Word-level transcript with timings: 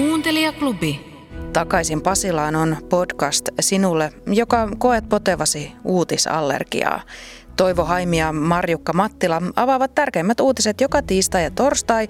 Kuuntelijaklubi. 0.00 1.00
Takaisin 1.52 2.02
Pasilaan 2.02 2.56
on 2.56 2.76
podcast 2.88 3.48
sinulle, 3.60 4.12
joka 4.26 4.68
koet 4.78 5.08
potevasi 5.08 5.72
uutisallergiaa. 5.84 7.00
Toivo 7.56 7.84
Haimi 7.84 8.18
ja 8.18 8.32
Marjukka 8.32 8.92
Mattila 8.92 9.42
avaavat 9.56 9.94
tärkeimmät 9.94 10.40
uutiset 10.40 10.80
joka 10.80 11.02
tiistai 11.02 11.44
ja 11.44 11.50
torstai, 11.50 12.08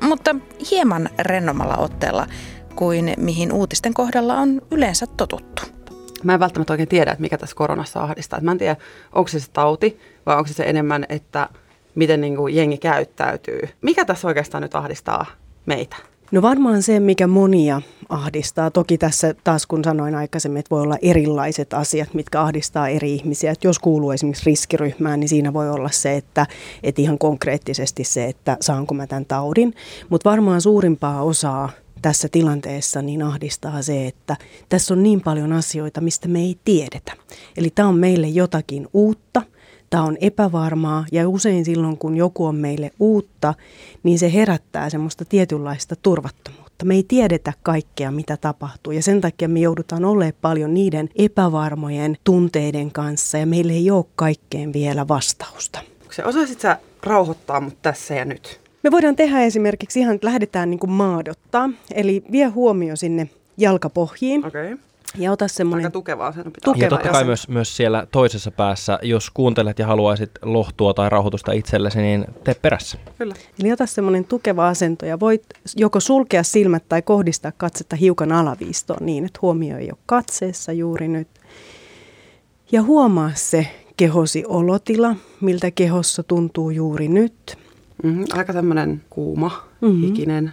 mutta 0.00 0.36
hieman 0.70 1.08
rennommalla 1.18 1.76
otteella 1.76 2.26
kuin 2.74 3.14
mihin 3.16 3.52
uutisten 3.52 3.94
kohdalla 3.94 4.34
on 4.34 4.62
yleensä 4.70 5.06
totuttu. 5.06 5.62
Mä 6.22 6.34
en 6.34 6.40
välttämättä 6.40 6.72
oikein 6.72 6.88
tiedä, 6.88 7.10
että 7.10 7.22
mikä 7.22 7.38
tässä 7.38 7.56
koronassa 7.56 8.00
ahdistaa. 8.00 8.40
Mä 8.40 8.52
en 8.52 8.58
tiedä, 8.58 8.76
onko 9.12 9.28
se 9.28 9.40
se 9.40 9.50
tauti 9.52 10.00
vai 10.26 10.36
onko 10.36 10.48
se 10.48 10.54
se 10.54 10.64
enemmän, 10.64 11.06
että 11.08 11.48
miten 11.94 12.20
niin 12.20 12.36
kuin 12.36 12.56
jengi 12.56 12.78
käyttäytyy. 12.78 13.68
Mikä 13.80 14.04
tässä 14.04 14.28
oikeastaan 14.28 14.62
nyt 14.62 14.74
ahdistaa 14.74 15.26
meitä? 15.66 16.11
No 16.32 16.42
varmaan 16.42 16.82
se, 16.82 17.00
mikä 17.00 17.26
monia 17.26 17.82
ahdistaa. 18.08 18.70
Toki 18.70 18.98
tässä 18.98 19.34
taas 19.44 19.66
kun 19.66 19.84
sanoin 19.84 20.14
aikaisemmin, 20.14 20.60
että 20.60 20.70
voi 20.70 20.80
olla 20.80 20.96
erilaiset 21.02 21.74
asiat, 21.74 22.14
mitkä 22.14 22.40
ahdistaa 22.40 22.88
eri 22.88 23.14
ihmisiä. 23.14 23.50
Että 23.50 23.66
jos 23.66 23.78
kuuluu 23.78 24.10
esimerkiksi 24.10 24.46
riskiryhmään, 24.46 25.20
niin 25.20 25.28
siinä 25.28 25.52
voi 25.52 25.70
olla 25.70 25.90
se, 25.90 26.16
että, 26.16 26.46
että 26.82 27.02
ihan 27.02 27.18
konkreettisesti 27.18 28.04
se, 28.04 28.24
että 28.24 28.56
saanko 28.60 28.94
mä 28.94 29.06
tämän 29.06 29.24
taudin. 29.24 29.74
Mutta 30.08 30.30
varmaan 30.30 30.60
suurimpaa 30.60 31.22
osaa 31.22 31.70
tässä 32.02 32.28
tilanteessa 32.32 33.02
niin 33.02 33.22
ahdistaa 33.22 33.82
se, 33.82 34.06
että 34.06 34.36
tässä 34.68 34.94
on 34.94 35.02
niin 35.02 35.20
paljon 35.20 35.52
asioita, 35.52 36.00
mistä 36.00 36.28
me 36.28 36.38
ei 36.38 36.56
tiedetä. 36.64 37.12
Eli 37.56 37.70
tämä 37.70 37.88
on 37.88 37.98
meille 37.98 38.28
jotakin 38.28 38.88
uutta, 38.92 39.42
tämä 39.92 40.04
on 40.04 40.16
epävarmaa 40.20 41.04
ja 41.12 41.28
usein 41.28 41.64
silloin, 41.64 41.98
kun 41.98 42.16
joku 42.16 42.46
on 42.46 42.56
meille 42.56 42.90
uutta, 43.00 43.54
niin 44.02 44.18
se 44.18 44.32
herättää 44.32 44.90
semmoista 44.90 45.24
tietynlaista 45.24 45.96
turvattomuutta. 45.96 46.84
Me 46.84 46.94
ei 46.94 47.02
tiedetä 47.08 47.52
kaikkea, 47.62 48.10
mitä 48.10 48.36
tapahtuu 48.36 48.92
ja 48.92 49.02
sen 49.02 49.20
takia 49.20 49.48
me 49.48 49.60
joudutaan 49.60 50.04
olemaan 50.04 50.32
paljon 50.40 50.74
niiden 50.74 51.08
epävarmojen 51.16 52.16
tunteiden 52.24 52.92
kanssa 52.92 53.38
ja 53.38 53.46
meillä 53.46 53.72
ei 53.72 53.90
ole 53.90 54.04
kaikkeen 54.16 54.72
vielä 54.72 55.08
vastausta. 55.08 55.80
Osaisit 56.24 56.60
sä 56.60 56.78
rauhoittaa 57.02 57.60
mut 57.60 57.82
tässä 57.82 58.14
ja 58.14 58.24
nyt? 58.24 58.60
Me 58.82 58.90
voidaan 58.90 59.16
tehdä 59.16 59.42
esimerkiksi 59.42 60.00
ihan, 60.00 60.14
että 60.14 60.26
lähdetään 60.26 60.70
niin 60.70 60.80
kuin 60.80 60.90
maadottaa, 60.90 61.70
eli 61.94 62.22
vie 62.32 62.46
huomio 62.46 62.96
sinne 62.96 63.30
jalkapohjiin. 63.56 64.46
Okei. 64.46 64.72
Okay. 64.72 64.78
Ja 65.18 65.32
ota 65.32 65.48
semmoinen... 65.48 65.86
Aika 65.86 65.92
tukevaa 65.92 66.32
sen 66.32 66.44
pitää. 66.44 66.60
Tukeva 66.64 66.84
Ja 66.84 66.90
totta 66.90 67.08
kai 67.08 67.24
myös, 67.24 67.48
myös 67.48 67.76
siellä 67.76 68.06
toisessa 68.12 68.50
päässä, 68.50 68.98
jos 69.02 69.30
kuuntelet 69.30 69.78
ja 69.78 69.86
haluaisit 69.86 70.30
lohtua 70.42 70.94
tai 70.94 71.08
rauhoitusta 71.10 71.52
itsellesi, 71.52 71.98
niin 72.02 72.24
tee 72.44 72.54
perässä. 72.54 72.98
Kyllä. 73.18 73.34
Eli 73.60 73.72
ota 73.72 73.86
semmoinen 73.86 74.24
tukeva 74.24 74.68
asento 74.68 75.06
ja 75.06 75.20
voit 75.20 75.42
joko 75.76 76.00
sulkea 76.00 76.42
silmät 76.42 76.84
tai 76.88 77.02
kohdistaa 77.02 77.52
katsetta 77.56 77.96
hiukan 77.96 78.32
alaviistoon 78.32 79.06
niin, 79.06 79.24
että 79.24 79.38
huomio 79.42 79.78
ei 79.78 79.88
ole 79.90 79.98
katseessa 80.06 80.72
juuri 80.72 81.08
nyt. 81.08 81.28
Ja 82.72 82.82
huomaa 82.82 83.30
se 83.34 83.66
kehosi 83.96 84.44
olotila, 84.48 85.16
miltä 85.40 85.70
kehossa 85.70 86.22
tuntuu 86.22 86.70
juuri 86.70 87.08
nyt. 87.08 87.58
Mm-hmm. 88.02 88.24
Aika 88.32 88.52
tämmöinen 88.52 89.02
kuuma, 89.10 89.48
Mhm. 89.80 89.90
mm-hmm. 89.92 90.02
hikinen. 90.06 90.52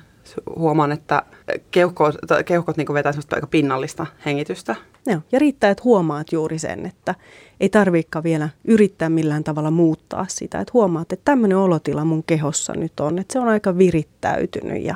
Huomaan, 0.55 0.91
että 0.91 1.23
keuhko, 1.71 2.11
tai 2.27 2.43
keuhkot 2.43 2.77
niin 2.77 2.93
vetää 2.93 3.11
semmoista 3.11 3.35
aika 3.35 3.47
pinnallista 3.47 4.05
hengitystä. 4.25 4.75
Joo, 5.05 5.21
ja 5.31 5.39
riittää, 5.39 5.69
että 5.69 5.83
huomaat 5.83 6.31
juuri 6.31 6.59
sen, 6.59 6.85
että 6.85 7.15
ei 7.59 7.69
tarviikaan 7.69 8.23
vielä 8.23 8.49
yrittää 8.65 9.09
millään 9.09 9.43
tavalla 9.43 9.71
muuttaa 9.71 10.25
sitä. 10.29 10.59
Että 10.59 10.71
huomaat, 10.73 11.13
että 11.13 11.25
tämmöinen 11.25 11.57
olotila 11.57 12.05
mun 12.05 12.23
kehossa 12.23 12.73
nyt 12.73 12.99
on, 12.99 13.19
että 13.19 13.33
se 13.33 13.39
on 13.39 13.47
aika 13.47 13.77
virittäytynyt. 13.77 14.83
Ja, 14.83 14.95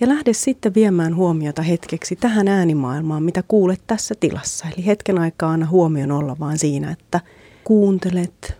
ja 0.00 0.08
lähde 0.08 0.32
sitten 0.32 0.74
viemään 0.74 1.16
huomiota 1.16 1.62
hetkeksi 1.62 2.16
tähän 2.16 2.48
äänimaailmaan, 2.48 3.22
mitä 3.22 3.42
kuulet 3.48 3.80
tässä 3.86 4.14
tilassa. 4.20 4.66
Eli 4.76 4.86
hetken 4.86 5.18
aikaa 5.18 5.50
anna 5.50 5.66
huomion 5.66 6.12
olla 6.12 6.36
vaan 6.40 6.58
siinä, 6.58 6.90
että 6.90 7.20
kuuntelet, 7.64 8.56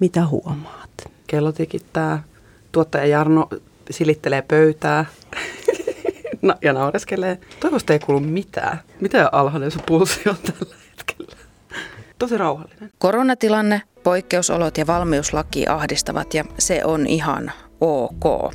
mitä 0.00 0.26
huomaat. 0.26 0.90
Kello 1.26 1.52
tikittää, 1.52 2.22
tuottaja 2.72 3.06
Jarno 3.06 3.48
silittelee 3.90 4.42
pöytää 4.42 5.04
Na- 6.42 6.56
ja 6.62 6.72
naureskelee. 6.72 7.36
Toivottavasti 7.36 7.92
ei 7.92 7.98
kuulu 7.98 8.20
mitään. 8.20 8.80
Mitä 9.00 9.28
alhainen 9.32 9.70
sun 9.70 9.82
pulssi 9.86 10.28
on 10.28 10.36
tällä 10.36 10.76
hetkellä? 10.90 11.36
Tosi 12.18 12.38
rauhallinen. 12.38 12.90
Koronatilanne, 12.98 13.82
poikkeusolot 14.02 14.78
ja 14.78 14.86
valmiuslaki 14.86 15.66
ahdistavat 15.66 16.34
ja 16.34 16.44
se 16.58 16.84
on 16.84 17.06
ihan 17.06 17.52
ok. 17.80 18.54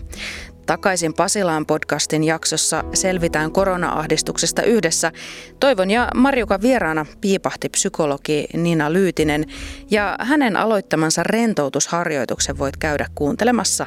Takaisin 0.65 1.13
Pasilaan 1.13 1.65
podcastin 1.65 2.23
jaksossa 2.23 2.83
selvitään 2.93 3.51
korona-ahdistuksesta 3.51 4.63
yhdessä. 4.63 5.11
Toivon 5.59 5.91
ja 5.91 6.07
Marjukan 6.15 6.61
vieraana 6.61 7.05
piipahti 7.21 7.69
psykologi 7.69 8.47
Nina 8.53 8.93
Lyytinen 8.93 9.45
ja 9.91 10.15
hänen 10.19 10.57
aloittamansa 10.57 11.23
rentoutusharjoituksen 11.23 12.57
voit 12.57 12.77
käydä 12.77 13.07
kuuntelemassa 13.15 13.85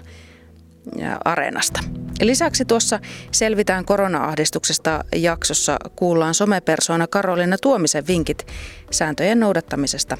Areenasta. 1.25 1.81
Lisäksi 2.20 2.65
tuossa 2.65 3.00
Selvitään 3.31 3.84
korona-ahdistuksesta 3.84 5.04
jaksossa 5.16 5.78
kuullaan 5.97 6.34
somepersoona 6.34 7.06
Karolina 7.06 7.56
Tuomisen 7.62 8.06
vinkit 8.06 8.47
sääntöjen 8.91 9.41
noudattamisesta 9.41 10.19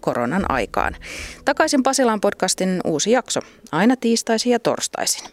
koronan 0.00 0.50
aikaan. 0.50 0.96
Takaisin 1.44 1.82
Pasilaan 1.82 2.20
podcastin 2.20 2.80
uusi 2.84 3.10
jakso, 3.10 3.40
aina 3.72 3.96
tiistaisin 3.96 4.52
ja 4.52 4.58
torstaisin. 4.58 5.30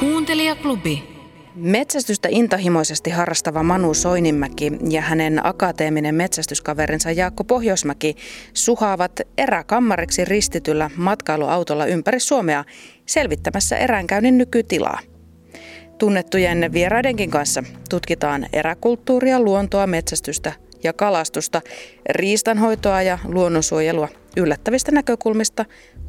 Kuuntelijaklubi. 0.00 1.19
Metsästystä 1.60 2.28
intahimoisesti 2.30 3.10
harrastava 3.10 3.62
Manu 3.62 3.94
Soininmäki 3.94 4.72
ja 4.90 5.02
hänen 5.02 5.46
akateeminen 5.46 6.14
metsästyskaverinsa 6.14 7.10
Jaakko 7.10 7.44
Pohjoismäki 7.44 8.16
suhaavat 8.54 9.20
eräkammariksi 9.38 10.24
ristityllä 10.24 10.90
matkailuautolla 10.96 11.86
ympäri 11.86 12.20
Suomea 12.20 12.64
selvittämässä 13.06 13.76
eräänkäynnin 13.76 14.38
nykytilaa. 14.38 14.98
Tunnettujen 15.98 16.72
vieraidenkin 16.72 17.30
kanssa 17.30 17.62
tutkitaan 17.90 18.46
eräkulttuuria, 18.52 19.40
luontoa, 19.40 19.86
metsästystä 19.86 20.52
ja 20.84 20.92
kalastusta, 20.92 21.60
riistanhoitoa 22.10 23.02
ja 23.02 23.18
luonnonsuojelua 23.24 24.08
yllättävistä 24.36 24.92
näkökulmista 24.92 25.64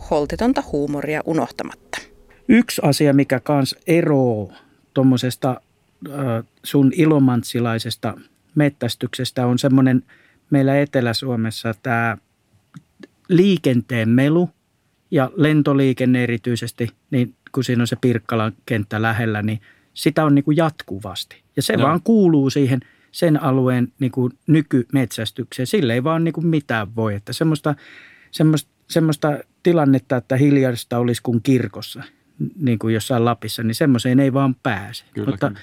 holtitonta 0.10 0.64
huumoria 0.72 1.22
unohtamatta. 1.26 1.98
Yksi 2.48 2.82
asia, 2.84 3.14
mikä 3.14 3.40
kans 3.40 3.76
eroo 3.88 4.52
tuommoisesta 4.94 5.62
sun 6.63 6.91
ilomantsilaisesta 6.96 8.18
mettästyksestä 8.56 9.47
on 9.47 9.59
semmoinen 9.59 10.03
meillä 10.50 10.79
Etelä-Suomessa 10.79 11.74
tämä 11.84 12.18
liikenteen 13.29 14.09
melu 14.09 14.50
ja 15.12 15.31
lentoliikenne 15.35 16.24
erityisesti, 16.24 16.90
niin 17.12 17.35
kun 17.52 17.63
siinä 17.63 17.84
on 17.84 17.88
se 17.88 17.96
Pirkkalan 18.02 18.53
kenttä 18.66 19.02
lähellä, 19.02 19.41
niin 19.41 19.62
sitä 19.94 20.25
on 20.25 20.35
niin 20.35 20.46
kuin 20.46 20.57
jatkuvasti. 20.57 21.41
Ja 21.56 21.62
se 21.62 21.73
Joo. 21.73 21.81
vaan 21.81 22.02
kuuluu 22.03 22.50
siihen 22.50 22.79
sen 23.12 23.44
alueen 23.44 23.94
niin 24.00 24.12
kuin 24.12 24.34
nykymetsästykseen. 24.47 25.68
Sille 25.68 25.94
ei 25.94 26.03
vaan 26.03 26.23
niin 26.23 26.34
kuin 26.34 26.47
mitään 26.47 26.96
voi. 26.96 27.16
Että 27.16 27.34
semmoista, 27.34 27.75
semmoista, 28.31 28.69
semmoista 28.88 29.40
tilannetta, 29.63 30.18
että 30.18 30.38
hiljaista 30.38 30.97
olisi 30.97 31.22
kuin 31.22 31.41
kirkossa, 31.44 32.03
niin 32.59 32.79
kuin 32.79 32.94
jossain 32.94 33.25
Lapissa, 33.25 33.63
niin 33.63 33.75
semmoiseen 33.75 34.19
ei 34.19 34.34
vaan 34.34 34.56
pääse. 34.63 35.03
Kyllä, 35.13 35.31
Mutta 35.31 35.47
kyllä. 35.47 35.62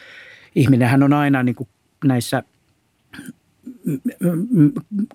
ihminenhän 0.55 1.03
on 1.03 1.13
aina 1.13 1.43
niin 1.43 1.55
kuin 1.55 1.69
näissä 2.05 2.43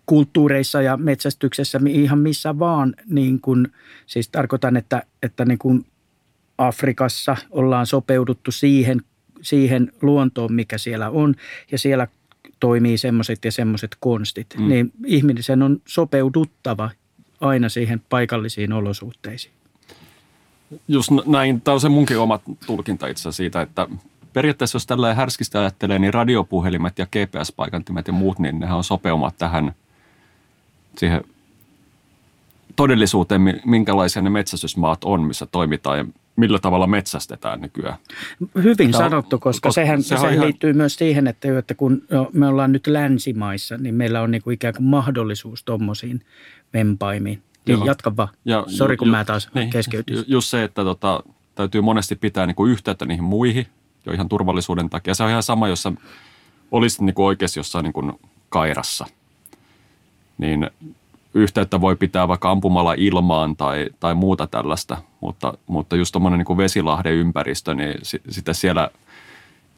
kulttuureissa 0.05 0.81
ja 0.81 0.97
metsästyksessä 0.97 1.79
ihan 1.89 2.19
missä 2.19 2.59
vaan, 2.59 2.95
niin 3.09 3.41
kuin, 3.41 3.67
siis 4.05 4.29
tarkoitan, 4.29 4.77
että, 4.77 5.03
että 5.23 5.45
niin 5.45 5.57
kuin 5.57 5.85
Afrikassa 6.57 7.37
ollaan 7.51 7.85
sopeuduttu 7.85 8.51
siihen, 8.51 9.01
siihen 9.41 9.91
luontoon, 10.01 10.53
mikä 10.53 10.77
siellä 10.77 11.09
on, 11.09 11.35
ja 11.71 11.77
siellä 11.77 12.07
toimii 12.59 12.97
semmoiset 12.97 13.45
ja 13.45 13.51
semmoiset 13.51 13.97
konstit, 13.99 14.47
mm. 14.57 14.67
niin 14.67 14.91
ihmisen 15.05 15.61
on 15.61 15.81
sopeuduttava 15.85 16.89
aina 17.41 17.69
siihen 17.69 18.01
paikallisiin 18.09 18.73
olosuhteisiin. 18.73 19.53
Just 20.87 21.09
näin, 21.25 21.61
tämä 21.61 21.73
on 21.73 21.81
se 21.81 21.89
munkin 21.89 22.19
oma 22.19 22.39
tulkinta 22.65 23.07
itse 23.07 23.31
siitä, 23.31 23.61
että 23.61 23.87
periaatteessa 24.33 24.75
jos 24.75 24.85
tällä 24.85 25.13
härskisti 25.13 25.57
ajattelee, 25.57 25.99
niin 25.99 26.13
radiopuhelimet 26.13 26.99
ja 26.99 27.05
GPS-paikantimet 27.05 28.07
ja 28.07 28.13
muut, 28.13 28.39
niin 28.39 28.59
nehän 28.59 28.77
on 28.77 28.83
sopeumat 28.83 29.37
tähän 29.37 29.75
siihen 30.97 31.23
todellisuuteen, 32.75 33.41
mi- 33.41 33.61
minkälaisia 33.65 34.21
ne 34.21 34.29
metsästysmaat 34.29 35.03
on, 35.03 35.23
missä 35.23 35.45
toimitaan 35.45 35.97
ja 35.97 36.05
millä 36.35 36.59
tavalla 36.59 36.87
metsästetään 36.87 37.61
nykyään. 37.61 37.95
Hyvin 38.63 38.91
Tämä 38.91 39.03
sanottu, 39.03 39.39
koska, 39.39 39.67
koska 39.67 39.81
sehän, 39.81 40.03
sehän 40.03 40.21
sehän 40.21 40.33
ihan- 40.33 40.45
liittyy 40.45 40.73
myös 40.73 40.95
siihen, 40.95 41.27
että, 41.27 41.59
että 41.59 41.73
kun 41.75 42.01
me 42.33 42.47
ollaan 42.47 42.71
nyt 42.71 42.87
länsimaissa, 42.87 43.77
niin 43.77 43.95
meillä 43.95 44.21
on 44.21 44.31
niin 44.31 44.41
kuin 44.41 44.53
ikään 44.53 44.73
kuin 44.73 44.85
mahdollisuus 44.85 45.63
tuommoisiin 45.63 46.21
vempaimiin. 46.73 47.41
Niin 47.67 47.77
Joo. 47.77 47.85
jatka 47.85 48.17
vaan. 48.17 48.29
Ja 48.45 48.63
Sori, 48.67 48.97
kun 48.97 49.07
ju- 49.07 49.11
mä 49.11 49.25
taas 49.25 49.49
niin, 49.53 49.69
keskeytin. 49.69 50.15
ju- 50.17 50.23
Just 50.27 50.47
se, 50.49 50.63
että 50.63 50.83
tota, 50.83 51.23
täytyy 51.55 51.81
monesti 51.81 52.15
pitää 52.15 52.45
niin 52.45 52.55
kuin 52.55 52.71
yhteyttä 52.71 53.05
niihin 53.05 53.23
muihin 53.23 53.67
jo 54.05 54.13
ihan 54.13 54.29
turvallisuuden 54.29 54.89
takia. 54.89 55.13
Se 55.13 55.23
on 55.23 55.29
ihan 55.29 55.43
sama, 55.43 55.67
jos 55.67 55.83
olisit 56.71 57.01
niin 57.01 57.13
kuin 57.13 57.25
oikeasti 57.25 57.59
jossain 57.59 57.83
niin 57.83 57.93
kuin 57.93 58.11
kairassa. 58.49 59.05
Niin 60.37 60.69
yhteyttä 61.33 61.81
voi 61.81 61.95
pitää 61.95 62.27
vaikka 62.27 62.51
ampumalla 62.51 62.93
ilmaan 62.97 63.55
tai, 63.55 63.89
tai 63.99 64.15
muuta 64.15 64.47
tällaista, 64.47 64.97
mutta, 65.21 65.53
mutta 65.67 65.95
just 65.95 66.11
tuommoinen 66.11 66.45
niin 66.47 66.57
vesilahden 66.57 67.13
ympäristö, 67.13 67.73
niin 67.73 67.95
sitten 68.29 68.55
siellä 68.55 68.89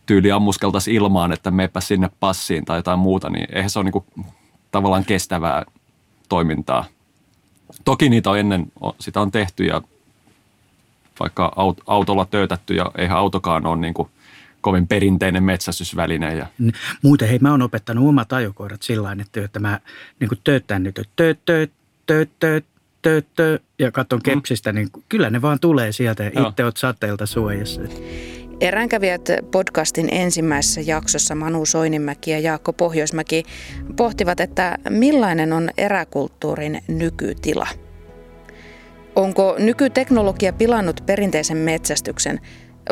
tyyli 0.05 0.31
ammuskeltaisiin 0.31 0.95
ilmaan, 0.95 1.31
että 1.31 1.51
meepä 1.51 1.81
sinne 1.81 2.09
passiin 2.19 2.65
tai 2.65 2.77
jotain 2.79 2.99
muuta, 2.99 3.29
niin 3.29 3.47
eihän 3.51 3.69
se 3.69 3.79
ole 3.79 3.83
niin 3.83 3.91
kuin 3.91 4.05
tavallaan 4.71 5.05
kestävää 5.05 5.63
toimintaa. 6.29 6.85
Toki 7.85 8.09
niitä 8.09 8.29
on 8.29 8.39
ennen, 8.39 8.71
sitä 8.99 9.21
on 9.21 9.31
tehty 9.31 9.63
ja 9.63 9.81
vaikka 11.19 11.53
autolla 11.87 12.25
töytätty 12.25 12.73
ja 12.73 12.91
eihän 12.97 13.17
autokaan 13.17 13.65
ole 13.65 13.77
niin 13.77 13.93
kuin 13.93 14.09
kovin 14.61 14.87
perinteinen 14.87 15.43
metsästysväline. 15.43 16.35
Ja. 16.35 16.47
Muuten 17.01 17.29
hei, 17.29 17.39
mä 17.39 17.51
oon 17.51 17.61
opettanut 17.61 18.09
omat 18.09 18.33
ajokoirat 18.33 18.81
sillä 18.81 19.15
että, 19.21 19.45
että 19.45 19.59
mä 19.59 19.79
niin 20.19 20.29
tööttän 20.43 20.83
nyt 20.83 20.95
tööt, 21.15 21.39
tööt, 21.45 21.71
tööt, 22.05 22.29
tööt, 22.39 22.65
tööt, 23.01 23.25
tööt, 23.35 23.63
ja 23.79 23.91
katson 23.91 24.19
mm. 24.19 24.23
kepsistä, 24.23 24.71
niin 24.71 24.87
kyllä 25.09 25.29
ne 25.29 25.41
vaan 25.41 25.59
tulee 25.59 25.91
sieltä 25.91 26.23
ja 26.23 26.47
itse 26.47 26.65
oot 26.65 26.77
sateelta 26.77 27.25
suojassa. 27.25 27.81
Eräänkävijät 28.61 29.29
podcastin 29.51 30.09
ensimmäisessä 30.11 30.81
jaksossa 30.81 31.35
Manu 31.35 31.65
Soinimäki 31.65 32.31
ja 32.31 32.39
Jaakko 32.39 32.73
Pohjoismäki 32.73 33.43
pohtivat, 33.95 34.39
että 34.39 34.77
millainen 34.89 35.53
on 35.53 35.69
eräkulttuurin 35.77 36.81
nykytila. 36.87 37.67
Onko 39.15 39.55
nykyteknologia 39.59 40.53
pilannut 40.53 41.03
perinteisen 41.05 41.57
metsästyksen? 41.57 42.39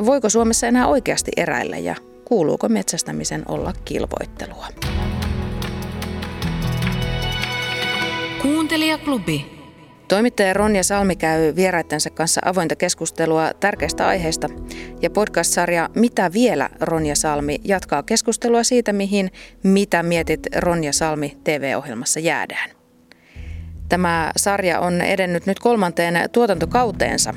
Voiko 0.05 0.29
Suomessa 0.29 0.67
enää 0.67 0.87
oikeasti 0.87 1.31
eräillä 1.37 1.77
ja 1.77 1.95
kuuluuko 2.25 2.69
metsästämisen 2.69 3.43
olla 3.47 3.73
kilvoittelua? 3.85 4.67
Kuuntelijaklubi. 8.41 9.52
Toimittaja 10.13 10.53
Ronja 10.53 10.83
Salmi 10.83 11.15
käy 11.15 11.55
vieraittensa 11.55 12.09
kanssa 12.09 12.41
avointa 12.45 12.75
keskustelua 12.75 13.51
tärkeistä 13.59 14.07
aiheista 14.07 14.47
ja 15.01 15.09
podcast-sarja 15.09 15.89
Mitä 15.95 16.33
vielä 16.33 16.69
Ronja 16.79 17.15
Salmi 17.15 17.59
jatkaa 17.63 18.03
keskustelua 18.03 18.63
siitä, 18.63 18.93
mihin 18.93 19.31
Mitä 19.63 20.03
mietit 20.03 20.39
Ronja 20.55 20.93
Salmi 20.93 21.37
TV-ohjelmassa 21.43 22.19
jäädään. 22.19 22.69
Tämä 23.89 24.31
sarja 24.37 24.79
on 24.79 25.01
edennyt 25.01 25.45
nyt 25.45 25.59
kolmanteen 25.59 26.29
tuotantokauteensa 26.31 27.33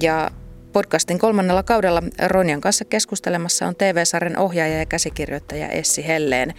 ja 0.00 0.30
podcastin 0.72 1.18
kolmannella 1.18 1.62
kaudella 1.62 2.02
Ronjan 2.26 2.60
kanssa 2.60 2.84
keskustelemassa 2.84 3.66
on 3.66 3.76
TV-sarjan 3.76 4.38
ohjaaja 4.38 4.78
ja 4.78 4.86
käsikirjoittaja 4.86 5.68
Essi 5.68 6.06
Helleen. 6.06 6.54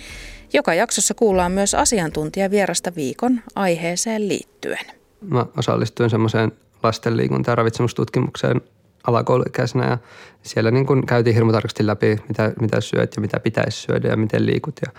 Joka 0.53 0.73
jaksossa 0.73 1.13
kuullaan 1.13 1.51
myös 1.51 1.75
asiantuntijavierasta 1.75 2.95
viikon 2.95 3.41
aiheeseen 3.55 4.27
liittyen. 4.27 4.98
Mä 5.21 5.45
osallistuin 5.57 6.09
semmoiseen 6.09 6.51
lastenliikunta- 6.83 7.51
ja 7.51 7.55
ravitsemustutkimukseen 7.55 8.61
alakouluikäisenä 9.07 9.85
ja 9.85 9.97
siellä 10.41 10.71
niin 10.71 10.85
kun 10.85 11.05
käytiin 11.05 11.35
hirmu 11.35 11.51
tarkasti 11.51 11.87
läpi, 11.87 12.17
mitä, 12.27 12.53
mitä 12.61 12.81
syöt 12.81 13.15
ja 13.15 13.21
mitä 13.21 13.39
pitäisi 13.39 13.81
syödä 13.81 14.07
ja 14.07 14.17
miten 14.17 14.45
liikut 14.45 14.75
ja, 14.85 14.91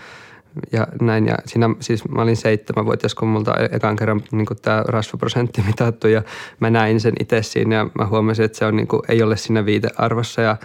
ja 0.71 0.87
näin. 1.01 1.27
Ja 1.27 1.37
siinä 1.45 1.69
siis 1.79 2.09
mä 2.09 2.21
olin 2.21 2.37
seitsemänvuotias, 2.37 3.15
kun 3.15 3.27
multa 3.27 3.57
e-, 3.57 3.69
ekan 3.71 3.95
kerran 3.95 4.23
niin 4.31 4.47
tämä 4.61 4.83
rasvaprosentti 4.87 5.61
mitattu 5.67 6.07
ja 6.07 6.23
mä 6.59 6.69
näin 6.69 6.99
sen 6.99 7.13
itse 7.19 7.43
siinä 7.43 7.75
ja 7.75 7.87
mä 7.99 8.05
huomasin, 8.05 8.45
että 8.45 8.57
se 8.57 8.65
on, 8.65 8.75
niin 8.75 8.87
kuin, 8.87 9.01
ei 9.07 9.23
ole 9.23 9.37
siinä 9.37 9.65
viitearvossa 9.65 10.41
ja 10.41 10.57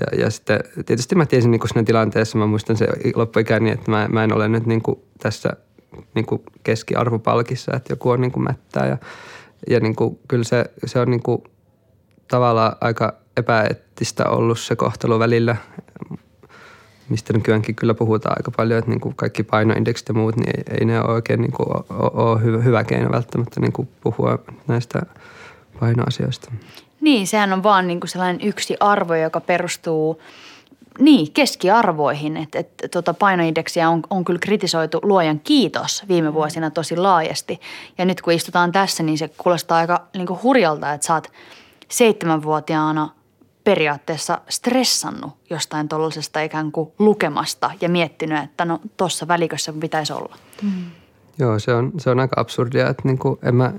ja, 0.00 0.20
ja 0.20 0.30
sitten 0.30 0.60
tietysti 0.86 1.14
mä 1.14 1.26
tiesin 1.26 1.50
niin 1.50 1.60
kuin 1.60 1.68
siinä 1.68 1.84
tilanteessa, 1.84 2.38
mä 2.38 2.46
muistan 2.46 2.76
se 2.76 2.88
loppuikäni, 3.14 3.70
että 3.70 3.90
mä, 3.90 4.08
mä 4.12 4.24
en 4.24 4.32
ole 4.32 4.48
nyt 4.48 4.66
niin 4.66 4.82
kuin 4.82 4.98
tässä 5.18 5.52
niin 6.14 6.26
kuin 6.26 6.42
keskiarvopalkissa, 6.62 7.76
että 7.76 7.92
joku 7.92 8.10
on 8.10 8.20
niin 8.20 8.32
kuin 8.32 8.44
mättää 8.44 8.86
ja, 8.86 8.96
ja 9.70 9.80
niin 9.80 9.96
kuin, 9.96 10.18
kyllä 10.28 10.44
se, 10.44 10.64
se 10.86 11.00
on 11.00 11.10
niin 11.10 11.22
kuin 11.22 11.42
tavallaan 12.28 12.76
aika 12.80 13.14
epäeettistä 13.36 14.24
ollut 14.28 14.58
se 14.58 14.76
kohtelu 14.76 15.18
välillä, 15.18 15.56
mistä 17.08 17.32
nykyäänkin 17.32 17.74
kyllä 17.74 17.94
puhutaan 17.94 18.36
aika 18.38 18.50
paljon, 18.50 18.78
että 18.78 18.90
niin 18.90 19.00
kuin 19.00 19.14
kaikki 19.16 19.42
painoindeksit 19.42 20.08
ja 20.08 20.14
muut, 20.14 20.36
niin 20.36 20.56
ei, 20.56 20.78
ei 20.78 20.84
ne 20.84 21.00
ole 21.00 21.12
oikein 21.12 21.40
niin 21.40 21.52
kuin 21.52 21.68
ole, 21.98 22.42
hyvä, 22.42 22.58
hyvä 22.58 22.84
keino 22.84 23.12
välttämättä 23.12 23.60
niin 23.60 23.72
kuin 23.72 23.88
puhua 24.00 24.38
näistä 24.66 25.02
painoasioista. 25.80 26.52
Niin, 27.00 27.26
sehän 27.26 27.52
on 27.52 27.62
vaan 27.62 27.86
niin 27.86 28.00
kuin 28.00 28.10
sellainen 28.10 28.48
yksi 28.48 28.76
arvo, 28.80 29.14
joka 29.14 29.40
perustuu 29.40 30.20
niin, 30.98 31.32
keskiarvoihin. 31.32 32.36
Et, 32.36 32.54
et, 32.54 32.90
tota 32.90 33.14
painoindeksiä 33.14 33.88
on, 33.88 34.02
on 34.10 34.24
kyllä 34.24 34.38
kritisoitu 34.38 35.00
luojan 35.02 35.40
kiitos 35.40 36.02
viime 36.08 36.34
vuosina 36.34 36.70
tosi 36.70 36.96
laajasti. 36.96 37.60
Ja 37.98 38.04
nyt 38.04 38.22
kun 38.22 38.32
istutaan 38.32 38.72
tässä, 38.72 39.02
niin 39.02 39.18
se 39.18 39.28
kuulostaa 39.28 39.78
aika 39.78 40.06
niin 40.14 40.26
kuin 40.26 40.42
hurjalta, 40.42 40.92
että 40.92 41.06
sä 41.06 41.14
oot 41.14 41.32
seitsemänvuotiaana 41.88 43.10
periaatteessa 43.64 44.40
stressannut 44.48 45.32
jostain 45.50 45.88
tuollaisesta 45.88 46.40
ikään 46.40 46.72
kuin 46.72 46.92
lukemasta 46.98 47.70
ja 47.80 47.88
miettinyt, 47.88 48.44
että 48.44 48.64
no 48.64 48.80
tuossa 48.96 49.28
välikössä 49.28 49.72
pitäisi 49.72 50.12
olla. 50.12 50.36
Mm. 50.62 50.84
Joo, 51.38 51.58
se 51.58 51.74
on, 51.74 51.92
se 51.98 52.10
on 52.10 52.20
aika 52.20 52.40
absurdia. 52.40 52.88
Että 52.88 53.02
niin 53.04 53.18
kuin, 53.18 53.38
en 53.42 53.54
mä, 53.54 53.72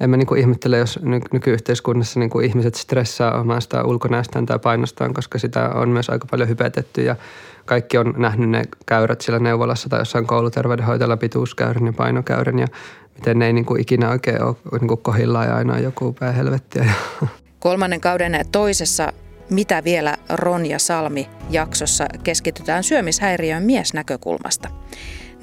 en 0.00 0.10
mä 0.10 0.16
niin 0.16 0.26
kuin 0.26 0.40
ihmettele, 0.40 0.78
jos 0.78 0.98
ny, 1.02 1.20
nykyyhteiskunnassa 1.32 2.20
niin 2.20 2.30
kuin 2.30 2.46
ihmiset 2.46 2.74
stressaa 2.74 3.40
omasta 3.40 3.84
ulkonäöstään 3.84 4.46
tai 4.46 4.58
painostaan, 4.58 5.14
koska 5.14 5.38
sitä 5.38 5.68
on 5.68 5.88
myös 5.88 6.10
aika 6.10 6.26
paljon 6.30 6.48
hypetetty 6.48 7.02
ja 7.02 7.16
kaikki 7.64 7.98
on 7.98 8.14
nähnyt 8.16 8.50
ne 8.50 8.62
käyrät 8.86 9.20
siellä 9.20 9.38
neuvolassa 9.38 9.88
tai 9.88 10.00
jossain 10.00 10.26
kouluterveydenhoitajalla 10.26 11.16
pituuskäyrän 11.16 11.86
ja 11.86 11.92
painokäyrän 11.92 12.58
ja 12.58 12.66
miten 13.14 13.38
ne 13.38 13.46
ei 13.46 13.52
niin 13.52 13.64
kuin 13.64 13.80
ikinä 13.80 14.10
oikein 14.10 14.42
ole 14.42 14.56
niin 14.80 14.88
kuin 14.88 15.02
kohillaan 15.02 15.46
ja 15.46 15.56
aina 15.56 15.78
joku 15.78 16.12
päähelvettiä. 16.12 16.92
Kolmannen 17.60 18.00
kauden 18.00 18.40
toisessa 18.52 19.12
mitä 19.50 19.84
vielä 19.84 20.16
Ronja 20.28 20.78
Salmi 20.78 21.28
jaksossa 21.50 22.06
keskitytään 22.24 22.84
syömishäiriöön 22.84 23.62
miesnäkökulmasta. 23.62 24.68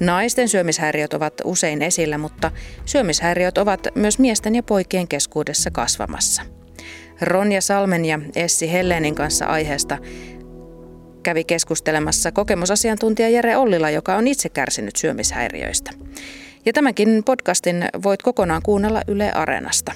Naisten 0.00 0.48
syömishäiriöt 0.48 1.14
ovat 1.14 1.34
usein 1.44 1.82
esillä, 1.82 2.18
mutta 2.18 2.50
syömishäiriöt 2.84 3.58
ovat 3.58 3.80
myös 3.94 4.18
miesten 4.18 4.54
ja 4.54 4.62
poikien 4.62 5.08
keskuudessa 5.08 5.70
kasvamassa. 5.70 6.42
Ronja 7.20 7.60
Salmen 7.60 8.04
ja 8.04 8.18
Essi 8.36 8.72
Hellenin 8.72 9.14
kanssa 9.14 9.46
aiheesta 9.46 9.98
kävi 11.22 11.44
keskustelemassa 11.44 12.32
kokemusasiantuntija 12.32 13.28
Jere 13.28 13.56
Ollila, 13.56 13.90
joka 13.90 14.16
on 14.16 14.26
itse 14.26 14.48
kärsinyt 14.48 14.96
syömishäiriöistä. 14.96 15.90
Ja 16.66 16.72
tämänkin 16.72 17.22
podcastin 17.24 17.84
voit 18.02 18.22
kokonaan 18.22 18.62
kuunnella 18.64 19.02
Yle 19.08 19.32
Areenasta. 19.32 19.92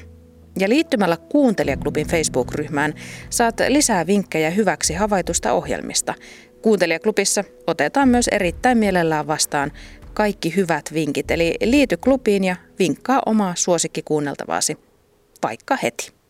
Ja 0.59 0.69
liittymällä 0.69 1.17
Kuuntelijaklubin 1.17 2.07
Facebook-ryhmään 2.07 2.95
saat 3.31 3.61
lisää 3.69 4.07
vinkkejä 4.07 4.51
hyväksi 4.51 4.95
havaitusta 4.95 5.53
ohjelmista, 5.53 6.15
Kuuntelijaklubissa 6.63 7.45
otetaan 7.67 8.09
myös 8.09 8.29
erittäin 8.29 8.79
mielellään 8.79 9.27
vastaan 9.27 9.73
kaikki 10.15 10.57
hyvät 10.57 10.95
vinkit, 10.95 11.31
eli 11.31 11.55
liity 11.65 11.97
klubiin 11.97 12.45
ja 12.45 12.57
vinkkaa 12.79 13.23
omaa 13.27 13.55
suosikkikuunneltavaasi 13.57 14.77
vaikka 15.43 15.77
heti. 15.83 16.22